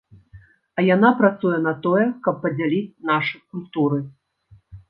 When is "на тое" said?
1.67-2.05